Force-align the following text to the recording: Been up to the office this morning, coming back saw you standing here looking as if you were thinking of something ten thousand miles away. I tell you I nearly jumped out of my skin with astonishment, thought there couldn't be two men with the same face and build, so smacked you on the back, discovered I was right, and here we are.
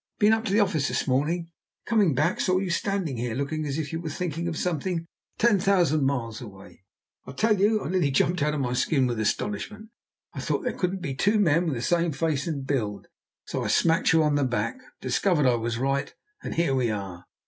Been 0.17 0.33
up 0.33 0.45
to 0.45 0.51
the 0.51 0.59
office 0.59 0.87
this 0.87 1.05
morning, 1.07 1.51
coming 1.85 2.15
back 2.15 2.39
saw 2.39 2.57
you 2.57 2.71
standing 2.71 3.17
here 3.17 3.35
looking 3.35 3.67
as 3.67 3.77
if 3.77 3.93
you 3.93 4.01
were 4.01 4.09
thinking 4.09 4.47
of 4.47 4.57
something 4.57 5.05
ten 5.37 5.59
thousand 5.59 6.05
miles 6.05 6.41
away. 6.41 6.85
I 7.27 7.33
tell 7.33 7.59
you 7.61 7.83
I 7.83 7.89
nearly 7.89 8.09
jumped 8.09 8.41
out 8.41 8.55
of 8.55 8.61
my 8.61 8.73
skin 8.73 9.05
with 9.05 9.19
astonishment, 9.19 9.89
thought 10.35 10.63
there 10.63 10.73
couldn't 10.73 11.03
be 11.03 11.13
two 11.13 11.37
men 11.37 11.65
with 11.67 11.75
the 11.75 11.83
same 11.83 12.13
face 12.13 12.47
and 12.47 12.65
build, 12.65 13.09
so 13.45 13.67
smacked 13.67 14.11
you 14.11 14.23
on 14.23 14.33
the 14.33 14.43
back, 14.43 14.79
discovered 15.01 15.45
I 15.45 15.53
was 15.53 15.77
right, 15.77 16.11
and 16.41 16.55
here 16.55 16.73
we 16.73 16.89
are. 16.89 17.25